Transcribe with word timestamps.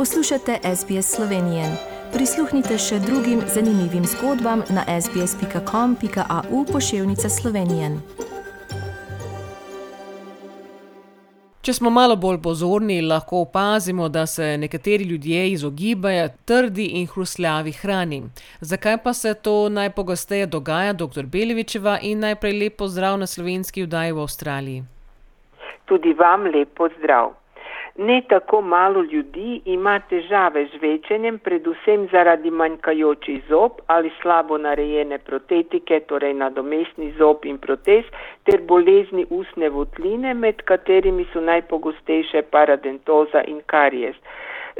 Poslušate 0.00 0.52
SBS 0.76 1.16
Slovenije. 1.16 1.64
Prisluhnite 2.12 2.78
še 2.78 2.98
drugim 3.06 3.40
zanimivim 3.54 4.04
zgodbam 4.12 4.62
na 4.76 4.82
sbsp.com.au 5.00 6.60
pošiljka 6.72 7.28
Slovenije. 7.28 7.88
Če 11.60 11.72
smo 11.72 11.90
malo 11.90 12.16
bolj 12.16 12.38
pozorni, 12.46 13.02
lahko 13.02 13.42
opazimo, 13.44 14.08
da 14.08 14.26
se 14.26 14.56
nekateri 14.58 15.04
ljudje 15.04 15.50
izogibajo 15.50 16.28
trdi 16.44 16.86
in 17.00 17.06
hrustljavi 17.06 17.72
hrani. 17.72 18.22
Zakaj 18.60 18.96
pa 19.04 19.12
se 19.12 19.34
to 19.34 19.68
najpogosteje 19.68 20.46
dogaja, 20.46 20.92
dr. 20.92 21.26
Belevičeva 21.26 21.98
in 22.02 22.24
najprej 22.24 22.56
lep 22.62 22.76
pozdrav 22.76 23.18
na 23.18 23.26
slovenski 23.26 23.84
vdaji 23.84 24.16
v 24.16 24.24
Avstraliji? 24.24 24.82
Tudi 25.84 26.16
vam 26.24 26.48
lep 26.56 26.72
pozdrav. 26.74 27.39
Ne 28.00 28.22
tako 28.28 28.60
malo 28.60 29.02
ljudi 29.02 29.60
ima 29.64 29.98
težave 30.10 30.60
z 30.66 30.78
večenjem, 30.82 31.38
predvsem 31.38 32.06
zaradi 32.12 32.50
manjkajočih 32.50 33.42
zob 33.48 33.72
ali 33.86 34.10
slabo 34.22 34.58
narejene 34.58 35.18
protetike, 35.18 35.98
torej 36.00 36.32
nadomestni 36.34 37.10
zob 37.18 37.44
in 37.44 37.58
protez, 37.58 38.08
ter 38.44 38.62
bolezni 38.72 39.26
ustne 39.30 39.68
votline, 39.68 40.32
med 40.34 40.62
katerimi 40.64 41.26
so 41.32 41.40
najpogostejše 41.40 42.42
paradentoza 42.42 43.44
in 43.46 43.60
karies. 43.66 44.16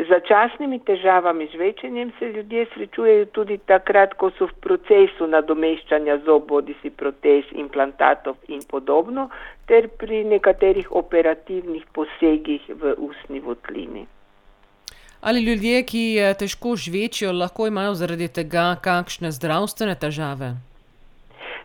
Z 0.00 0.09
začasnimi 0.09 0.78
težavami 0.80 1.45
z 1.52 1.59
večenjem 1.60 2.12
se 2.18 2.28
ljudje 2.32 2.66
srečujejo 2.74 3.24
tudi 3.36 3.59
takrat, 3.59 4.14
ko 4.14 4.30
so 4.38 4.46
v 4.48 4.54
procesu 4.64 5.26
nadomeščanja 5.28 6.16
zob, 6.24 6.46
bodi 6.48 6.73
si 6.80 6.88
protez, 6.88 7.45
implantatov 7.52 8.38
in 8.48 8.62
podobno, 8.70 9.28
ter 9.68 9.90
pri 10.00 10.23
nekaterih 10.24 10.88
operativnih 11.02 11.84
posegih 11.92 12.64
v 12.80 12.95
ustni 12.96 13.45
votlini. 13.45 14.07
Ali 15.20 15.45
ljudje, 15.45 15.84
ki 15.84 16.04
težko 16.40 16.76
žvečijo, 16.80 17.37
lahko 17.37 17.68
imajo 17.68 17.92
zaradi 17.95 18.32
tega 18.40 18.80
kakšne 18.80 19.37
zdravstvene 19.37 20.01
težave? 20.01 20.54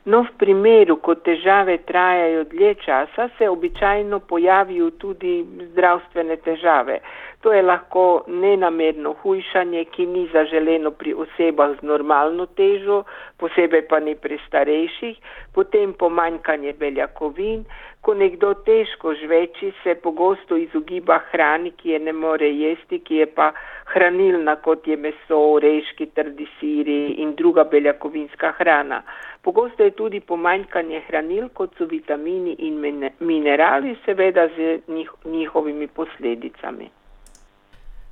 No, 0.05 0.22
v 0.22 0.36
primeru, 0.38 0.99
ko 1.02 1.16
težave 1.17 1.80
trajajo 1.88 2.44
dlje 2.52 2.75
časa, 2.83 3.30
se 3.38 3.47
običajno 3.49 4.20
pojavijo 4.20 4.92
tudi 5.02 5.39
zdravstvene 5.72 6.36
težave. 6.45 6.99
To 7.46 7.54
je 7.54 7.62
lahko 7.62 8.24
nenamerno 8.28 9.12
hujšanje, 9.22 9.84
ki 9.94 10.06
ni 10.10 10.22
zaželeno 10.34 10.92
pri 11.02 11.12
osebah 11.14 11.76
z 11.78 11.86
normalno 11.86 12.48
težo, 12.58 13.04
posebej 13.38 13.84
pa 13.92 14.00
ne 14.02 14.16
pri 14.24 14.40
starejših, 14.48 15.20
potem 15.54 15.94
pomanjkanje 15.94 16.73
beljakovin. 16.80 17.62
Ko 18.02 18.18
nekdo 18.18 18.50
težko 18.66 19.14
žveči, 19.22 19.70
se 19.84 19.94
pogosto 20.08 20.58
izogiba 20.58 21.20
hrani, 21.30 21.76
ki 21.78 21.94
je 21.94 22.02
ne 22.08 22.16
more 22.23 22.50
jesti, 22.50 23.04
ki 23.06 23.22
je 23.22 23.30
pa 23.38 23.52
hranilna, 23.94 24.58
kot 24.66 24.90
je 24.90 24.98
meso, 24.98 25.46
oreški, 25.54 26.10
trdi 26.18 26.50
siri 26.58 27.00
in 27.22 27.38
druga 27.38 27.70
beljakovinska 27.70 28.56
hrana. 28.58 29.04
Pogosto 29.46 29.86
je 29.86 29.94
tudi 29.94 30.26
pomanjkanje 30.34 31.06
hranil, 31.08 31.54
kot 31.54 31.78
so 31.78 31.86
vitamini 31.86 32.58
in 32.66 32.82
minerali, 33.22 33.98
seveda 34.06 34.50
z 34.58 34.80
njih, 34.88 35.18
njihovimi 35.26 35.88
posledicami. 35.88 37.05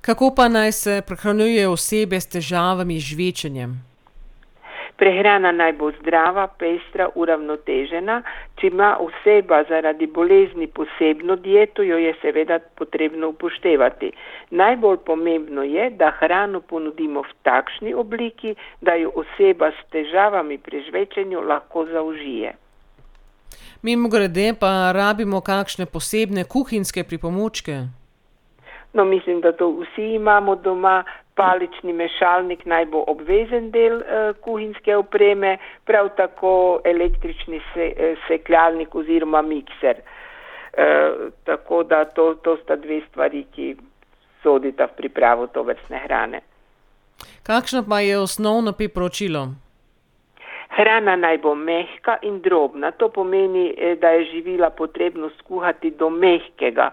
Kako 0.05 0.33
pa 0.35 0.47
naj 0.47 0.71
se 0.71 1.01
prehranjujejo 1.07 1.71
osebe 1.71 2.19
s 2.19 2.27
težavami 2.27 2.99
z 2.99 3.03
žvečenjem? 3.09 3.71
Prehrana 4.99 5.51
naj 5.51 5.71
bo 5.79 5.91
zdrava, 5.91 6.43
pestra, 6.59 7.07
uravnotežena. 7.15 8.17
Če 8.59 8.67
ima 8.67 8.89
oseba 8.99 9.61
zaradi 9.69 10.07
bolezni 10.07 10.67
posebno 10.67 11.39
dieto, 11.45 11.87
jo 11.87 12.01
je 12.03 12.11
seveda 12.21 12.59
potrebno 12.75 13.31
upoštevati. 13.31 14.11
Najbolj 14.51 14.99
pomembno 15.07 15.63
je, 15.63 15.89
da 15.95 16.11
hrano 16.19 16.59
ponudimo 16.59 17.23
v 17.23 17.39
takšni 17.47 17.95
obliki, 17.95 18.55
da 18.81 18.99
jo 18.99 19.15
oseba 19.23 19.71
s 19.71 19.89
težavami 19.95 20.58
pri 20.58 20.83
žvečenju 20.92 21.47
lahko 21.47 21.87
zaužije. 21.95 22.55
Mimo 23.81 24.09
grede 24.09 24.52
pa 24.59 24.92
rabimo 24.92 25.42
kakšne 25.42 25.86
posebne 25.86 26.43
kuhinjske 26.43 27.03
pripomočke? 27.03 28.02
No, 28.93 29.05
mislim, 29.05 29.42
da 29.42 29.52
to 29.52 29.70
vsi 29.70 30.14
imamo 30.14 30.55
doma. 30.55 31.04
Palični 31.36 31.93
mešalnik 31.93 32.65
naj 32.65 32.86
bo 32.86 33.04
obvezen 33.08 33.71
del 33.71 33.95
uh, 33.95 34.36
kuhinjske 34.42 34.95
opreme, 34.95 35.58
prav 35.86 36.09
tako 36.17 36.81
električni 36.86 37.61
se, 37.73 38.15
sekljalnik 38.27 38.95
oziroma 38.95 39.42
mikser. 39.42 39.95
Uh, 39.98 41.31
tako 41.43 41.83
da 41.83 42.05
to, 42.05 42.33
to 42.33 42.58
sta 42.58 42.76
dve 42.76 43.02
stvari, 43.09 43.45
ki 43.55 43.76
sodita 44.43 44.86
v 44.86 44.95
pripravo 44.98 45.48
to 45.48 45.64
vrstne 45.64 46.04
hrane. 46.05 46.42
Kakšno 47.43 47.83
pa 47.89 47.99
je 47.99 48.20
osnovno 48.20 48.71
priporočilo? 48.71 49.48
Hrana 50.70 51.15
naj 51.15 51.37
bo 51.37 51.55
mehka 51.55 52.17
in 52.21 52.42
drobna. 52.42 52.92
To 52.92 53.10
pomeni, 53.10 53.73
da 54.02 54.10
je 54.10 54.25
živila 54.31 54.70
potrebno 54.70 55.30
skuhati 55.39 55.92
do 55.92 56.10
mehkega. 56.10 56.92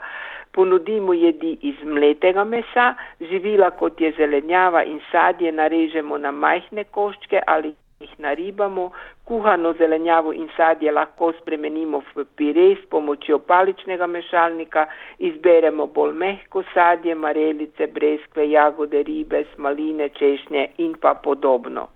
Ponudimo 0.52 1.12
jedi 1.12 1.58
iz 1.62 1.82
mletega 1.84 2.44
mesa, 2.44 2.94
živila 3.20 3.70
kot 3.70 4.00
je 4.00 4.12
zelenjava 4.16 4.82
in 4.84 5.00
sadje 5.12 5.52
narežemo 5.52 6.18
na 6.18 6.32
majhne 6.32 6.84
koščke 6.84 7.42
ali 7.46 7.74
jih 8.00 8.14
naribamo. 8.18 8.90
Kuhano 9.24 9.72
zelenjavo 9.78 10.32
in 10.32 10.48
sadje 10.56 10.92
lahko 10.92 11.32
spremenimo 11.40 12.02
v 12.14 12.24
pire 12.36 12.66
s 12.74 12.88
pomočjo 12.90 13.38
paličnega 13.38 14.06
mešalnika, 14.06 14.86
izberemo 15.18 15.86
bolj 15.86 16.14
mehko 16.24 16.64
sadje, 16.74 17.14
marelice, 17.14 17.86
breskve, 17.86 18.50
jagode, 18.50 19.02
ribe, 19.02 19.44
smaline, 19.54 20.08
češnje 20.08 20.66
in 20.78 20.96
pa 21.00 21.14
podobno. 21.14 21.86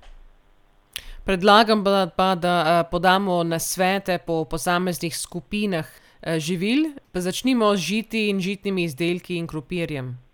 Predlagam 1.25 1.85
pa, 2.17 2.35
da 2.35 2.85
podamo 2.91 3.43
nasvete 3.43 4.19
po 4.27 4.45
posameznih 4.45 5.17
skupinah 5.17 6.04
živil. 6.39 6.93
Pa 7.13 7.21
začnimo 7.21 7.77
z 7.77 7.81
žiti 7.81 8.29
in 8.29 8.41
žitnimi 8.41 8.85
izdelki 8.85 9.37
in 9.37 9.47
krompirjem. 9.47 10.25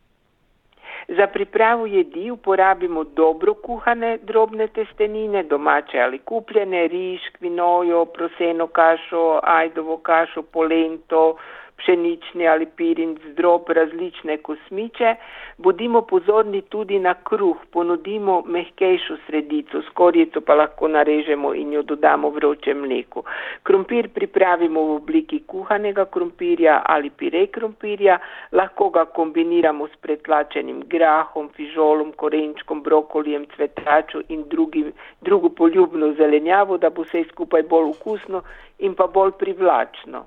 Za 1.09 1.27
pripravo 1.27 1.87
jedi 1.87 2.31
uporabimo 2.31 3.05
dobro 3.05 3.55
kuhane 3.55 4.19
drobne 4.23 4.69
testenine, 4.69 5.43
domače 5.43 5.99
ali 5.99 6.19
kupljene, 6.19 6.89
riž, 6.89 7.21
kvinojo, 7.39 8.05
proseno 8.05 8.67
kašo, 8.67 9.41
ajdovo 9.43 9.97
kašo, 9.97 10.43
polento, 10.43 11.37
pšenični 11.81 12.49
ali 12.49 12.67
pirin 12.67 13.17
zdrob, 13.31 13.69
različne 13.69 14.37
kosmiče. 14.37 15.15
Bodimo 15.59 16.03
pozorni 16.03 16.63
tudi 16.63 16.99
na 16.99 17.15
kruh, 17.15 17.57
ponudimo 17.73 18.43
mehkejšo 18.47 19.17
sredico, 19.27 19.83
skorjico 19.91 20.41
pa 20.41 20.55
lahko 20.55 20.89
narežemo 20.89 21.53
in 21.55 21.73
jo 21.73 21.83
dodamo 21.83 22.31
vroče 22.31 22.75
mleko. 22.75 23.23
Krompir 23.63 24.09
pripravimo 24.15 24.85
v 24.85 24.97
obliki 24.97 25.43
kuhanega 25.47 26.05
krompirja 26.05 26.81
ali 26.85 27.11
pire 27.11 27.47
krompirja, 27.47 28.19
lahko 28.53 28.91
ga 28.91 29.05
kombiniramo 29.05 29.89
s 29.89 30.01
pretlačenim 30.01 30.83
grahom, 30.89 31.49
fižolom, 31.57 32.13
korenčkom, 32.17 32.83
brokolijem, 32.83 33.47
cvetačo 33.57 34.23
in 34.29 34.45
drugim, 34.49 34.93
drugo 35.21 35.49
poljubno 35.49 36.13
zelenjavo, 36.13 36.79
da 36.79 36.91
bo 36.91 37.03
vse 37.03 37.25
skupaj 37.33 37.63
bolj 37.63 37.91
okusno 37.91 38.43
in 38.79 38.95
pa 38.95 39.07
bolj 39.07 39.33
privlačno. 39.39 40.27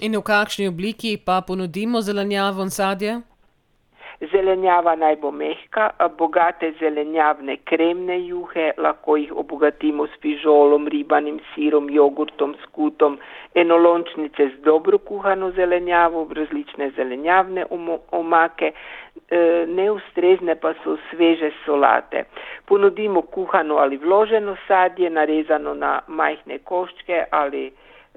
In 0.00 0.16
v 0.16 0.22
kakšni 0.24 0.68
obliki 0.68 1.18
pa 1.26 1.42
ponudimo 1.46 2.00
zelenjavo 2.00 2.62
in 2.62 2.70
sadje? 2.70 3.20
Zelenjava 4.32 4.94
naj 4.96 5.16
bo 5.20 5.30
mehka, 5.30 5.90
bogate 6.16 6.70
zelenjavne 6.80 7.56
kremne 7.68 8.16
juhe, 8.22 8.70
lahko 8.78 9.16
jih 9.16 9.34
obogatimo 9.36 10.06
s 10.06 10.16
fižolom, 10.22 10.86
ribanim 10.88 11.40
sirom, 11.52 11.90
jogurtom, 11.90 12.54
skutom, 12.62 13.18
enolončnice 13.54 14.48
z 14.54 14.62
dobro 14.64 14.98
kuhano 14.98 15.50
zelenjavo, 15.50 16.24
različne 16.40 16.90
zelenjavne 16.96 17.66
omake, 18.10 18.72
neustrezne 19.66 20.54
pa 20.54 20.72
so 20.84 20.96
sveže 21.10 21.50
solate. 21.66 22.24
Ponudimo 22.64 23.22
kuhano 23.22 23.76
ali 23.76 23.96
vloženo 23.96 24.56
sadje, 24.68 25.10
narezano 25.10 25.74
na 25.74 26.00
majhne 26.06 26.58
koščke 26.64 27.24
ali 27.30 27.72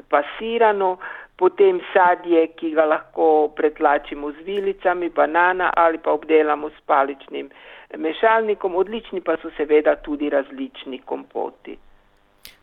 pasirano, 0.09 0.97
potem 1.37 1.79
sadje, 1.93 2.47
ki 2.55 2.71
ga 2.75 2.85
lahko 2.85 3.47
pretlačimo 3.55 4.31
z 4.31 4.45
vilicami, 4.45 5.09
banana 5.09 5.71
ali 5.75 5.97
pa 5.97 6.11
obdelamo 6.11 6.69
s 6.69 6.85
paličnim 6.85 7.49
mešalnikom, 7.97 8.75
odlični 8.75 9.21
pa 9.21 9.37
so 9.41 9.51
seveda 9.57 9.95
tudi 9.95 10.29
različni 10.29 11.01
kompoti. 11.05 11.77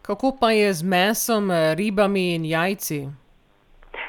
Kako 0.02 0.36
pa 0.40 0.50
je 0.50 0.72
z 0.72 0.82
mesom, 0.82 1.50
ribami 1.76 2.34
in 2.34 2.44
jajci? 2.44 3.06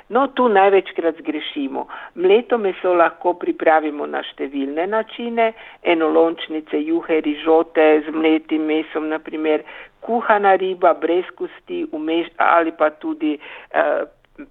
No, 0.10 0.28
tu 0.28 0.48
največkrat 0.50 1.18
zgrešimo. 1.20 1.88
Mleto 2.16 2.58
meso 2.58 2.94
lahko 2.94 3.34
pripravimo 3.40 4.06
na 4.06 4.22
številne 4.26 4.86
načine, 4.92 5.54
enolončnice, 5.94 6.82
juhe, 6.90 7.20
rižote 7.26 7.86
z 8.06 8.14
mletim 8.14 8.68
mesom, 8.70 9.08
naprimer 9.14 9.64
kuhana 10.04 10.56
riba 10.60 10.94
brez 11.00 11.30
kosti 11.40 11.86
umeš, 11.96 12.30
ali 12.38 12.76
pa 12.78 12.92
tudi 13.00 13.38
uh, 13.40 14.04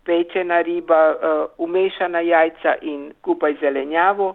pečena 0.04 0.62
riba, 0.62 1.00
uh, 1.10 1.46
umešana 1.58 2.20
jajca 2.20 2.74
in 2.82 3.12
kupaj 3.22 3.56
zelenjavo. 3.60 4.34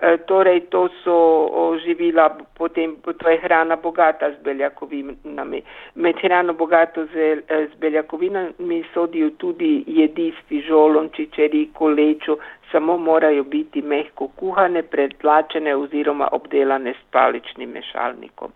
E, 0.00 0.16
torej, 0.26 0.60
to 0.72 0.88
so 1.04 1.76
živila, 1.84 2.30
potem 2.56 2.96
to 3.18 3.28
je 3.28 3.38
hrana 3.38 3.76
bogata 3.76 4.30
z 4.32 4.42
beljakovinami. 4.44 5.62
Med 5.94 6.16
hrano 6.22 6.54
bogato 6.54 7.04
z, 7.06 7.16
e, 7.48 7.66
z 7.68 7.80
beljakovinami 7.80 8.84
sodijo 8.94 9.30
tudi 9.30 9.84
jedi 9.86 10.32
s 10.32 10.48
fižolom, 10.48 11.10
čičeriko, 11.16 11.88
lečo, 11.88 12.38
samo 12.72 12.96
morajo 12.96 13.44
biti 13.44 13.82
mehko 13.82 14.28
kuhane, 14.28 14.82
predlačene 14.82 15.76
oziroma 15.76 16.28
obdelane 16.32 16.94
s 16.94 17.04
paličnim 17.10 17.70
mešalnikom. 17.70 18.52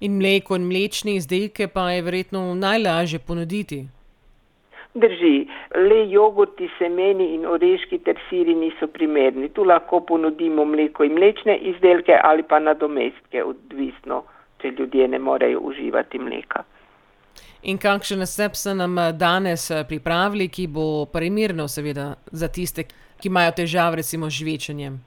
In 0.00 0.18
mleko 0.18 0.56
in 0.56 0.70
mlečne 0.70 1.16
izdelke 1.16 1.68
pa 1.68 1.90
je 1.90 2.02
verjetno 2.02 2.54
najlažje 2.54 3.18
ponuditi. 3.18 3.95
Drži, 4.96 5.46
le 5.76 5.98
jogurti, 6.08 6.70
semeni 6.78 7.34
in 7.34 7.42
oreški 7.46 7.98
ter 8.04 8.16
siri 8.30 8.54
niso 8.56 8.86
primerni. 8.88 9.50
Tu 9.52 9.64
lahko 9.64 10.00
ponudimo 10.00 10.64
mleko 10.64 11.04
in 11.04 11.18
mlečne 11.18 11.58
izdelke 11.72 12.16
ali 12.22 12.42
pa 12.42 12.58
nadomestke, 12.58 13.44
odvisno, 13.44 14.22
če 14.62 14.72
ljudje 14.78 15.08
ne 15.08 15.18
morejo 15.18 15.60
uživati 15.60 16.18
mleka. 16.18 16.64
In 17.68 17.78
kakšen 17.82 18.22
recept 18.22 18.56
ste 18.56 18.74
nam 18.78 18.98
eh, 18.98 19.12
danes 19.12 19.70
eh, 19.70 19.84
pripravili, 19.88 20.48
ki 20.48 20.66
bo 20.70 21.04
primerno, 21.12 21.68
seveda, 21.68 22.14
za 22.32 22.48
tiste, 22.48 22.86
ki 23.20 23.28
imajo 23.28 23.52
težave, 23.60 24.00
recimo, 24.00 24.30
z 24.30 24.40
žvečenjem? 24.40 24.98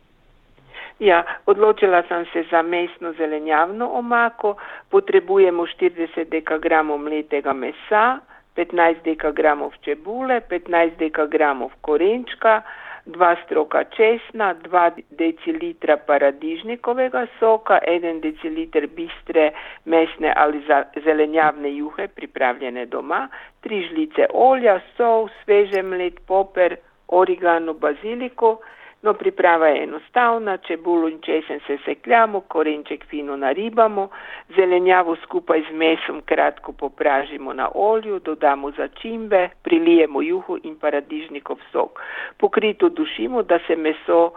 Ja, 0.99 1.23
odločila 1.47 2.03
sem 2.07 2.25
se 2.33 2.43
za 2.51 2.61
mesno 2.61 3.13
zelenjavno 3.17 3.87
omako. 3.95 4.55
Potrebujemo 4.89 5.63
40 5.65 6.29
dekagramov 6.29 6.99
mletega 6.99 7.53
mesa, 7.53 8.19
15 8.59 9.03
dekagramov 9.07 9.71
čebule, 9.87 10.41
15 10.51 10.99
dekagramov 10.99 11.71
korenčka, 11.81 12.59
2 13.07 13.35
stroka 13.45 13.83
česna, 13.95 14.51
2 14.67 14.91
decilitra 15.15 15.95
paradižnikovega 15.97 17.23
soka, 17.39 17.79
1 17.87 18.19
deciliter 18.19 18.87
bistre 18.87 19.51
mesne 19.85 20.33
ali 20.35 20.59
zelenjavne 21.03 21.71
juhe 21.71 22.07
pripravljene 22.07 22.85
doma, 22.85 23.27
3 23.63 23.87
žlice 23.89 24.27
olja, 24.33 24.79
sol, 24.97 25.29
sveže 25.43 25.81
mlet, 25.81 26.19
poper, 26.27 26.75
origano, 27.07 27.73
baziliko, 27.73 28.59
No, 29.01 29.13
priprava 29.13 29.67
je 29.67 29.83
enostavna, 29.83 30.57
čebulo 30.57 31.07
in 31.07 31.21
česen 31.21 31.59
se 31.67 31.77
sekljamo, 31.85 32.41
korenček 32.41 33.05
fino 33.05 33.37
naribamo, 33.37 34.09
zelenjavo 34.55 35.15
skupaj 35.23 35.61
z 35.69 35.73
mesom 35.73 36.21
kratko 36.25 36.73
popražimo 36.73 37.53
na 37.53 37.69
olju, 37.75 38.19
dodamo 38.19 38.71
začimbe, 38.71 39.49
prilijemo 39.63 40.21
juhu 40.21 40.57
in 40.63 40.75
paradižnikov 40.75 41.57
sok. 41.71 42.01
Pokrito 42.37 42.89
dušimo, 42.89 43.43
da 43.43 43.59
se 43.67 43.75
meso 43.75 44.31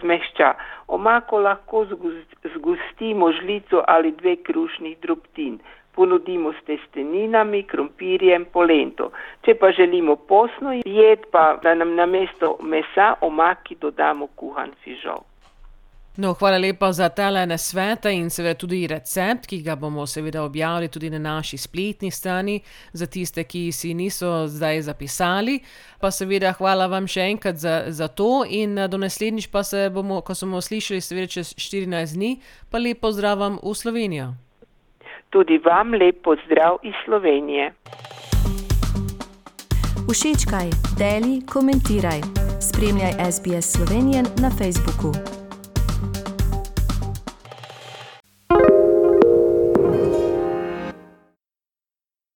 zmehča. 0.00 0.54
Omako 0.88 1.38
lahko 1.38 1.86
zgustimo 2.54 3.32
žlico 3.32 3.84
ali 3.86 4.12
dve 4.12 4.36
krušnih 4.36 4.98
drobtin 4.98 5.58
ponudimo 5.96 6.52
s 6.52 6.64
testeninami, 6.66 7.62
krompirjem, 7.62 8.46
polento. 8.52 9.10
Če 9.44 9.54
pa 9.60 9.72
želimo 9.72 10.16
posno 10.16 10.74
jed, 10.84 11.30
pa 11.32 11.46
da 11.62 11.74
nam 11.74 11.94
na 11.94 12.06
mesto 12.06 12.56
mesa 12.62 13.14
omaki 13.20 13.80
dodamo 13.80 14.28
kuhan 14.36 14.76
fižol. 14.84 15.24
No, 16.16 16.32
hvala 16.32 16.58
lepa 16.58 16.92
za 16.92 17.08
tale 17.08 17.46
nasvete 17.46 18.08
in 18.14 18.30
seveda 18.30 18.56
tudi 18.56 18.86
recept, 18.88 19.44
ki 19.46 19.58
ga 19.62 19.74
bomo 19.76 20.06
seveda 20.06 20.42
objavili 20.42 20.88
tudi 20.88 21.10
na 21.10 21.18
naši 21.18 21.58
spletni 21.58 22.10
strani 22.10 22.60
za 22.92 23.06
tiste, 23.06 23.44
ki 23.44 23.72
si 23.72 23.92
niso 23.94 24.46
zdaj 24.48 24.80
zapisali. 24.82 25.58
Pa 26.00 26.10
seveda 26.10 26.54
hvala 26.56 26.86
vam 26.86 27.04
še 27.06 27.28
enkrat 27.34 27.60
za, 27.60 27.82
za 27.88 28.08
to 28.08 28.46
in 28.48 28.80
do 28.88 28.98
naslednjič 28.98 29.50
pa 29.52 29.62
se 29.62 29.90
bomo, 29.92 30.22
ko 30.24 30.34
smo 30.34 30.60
slišali, 30.60 31.04
seveda 31.04 31.26
čez 31.36 31.52
14 31.52 32.16
dni, 32.16 32.32
pa 32.70 32.80
lepo 32.80 33.12
zdravam 33.12 33.60
v 33.62 33.76
Slovenijo. 33.76 34.32
Tudi 35.36 35.58
vam 35.58 35.92
lep 35.94 36.22
pozdrav 36.24 36.78
iz 36.82 36.94
Slovenije. 37.04 37.72
Všečkaj, 40.08 40.68
deli, 40.98 41.34
komentiraj. 41.52 42.20
Spremljaj 42.68 43.12
SBS 43.32 43.72
Slovenijo 43.76 44.22
na 44.42 44.50
Facebooku. 44.58 45.35